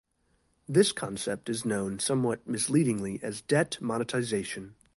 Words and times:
This 0.67 0.91
concept 0.91 1.47
is 1.47 1.63
known 1.63 1.99
somewhat 1.99 2.47
misleadingly 2.47 3.19
as 3.21 3.41
debt 3.41 3.79
monetization. 3.79 4.73